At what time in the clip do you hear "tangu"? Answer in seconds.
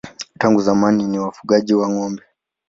0.37-0.61